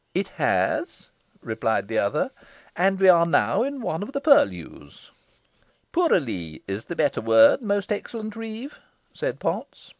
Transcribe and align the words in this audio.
"It 0.15 0.29
has," 0.29 1.09
replied 1.43 1.87
the 1.87 1.99
other 1.99 2.31
"and 2.75 2.99
we 2.99 3.07
are 3.07 3.27
now 3.27 3.61
in 3.61 3.81
one 3.81 4.01
of 4.01 4.13
the 4.13 4.19
purlieus." 4.19 5.11
"Pourallee 5.91 6.63
is 6.67 6.85
the 6.85 6.95
better 6.95 7.21
word, 7.21 7.61
most 7.61 7.91
excellent 7.91 8.35
reeve," 8.35 8.79
said 9.13 9.39
Potts. 9.39 9.89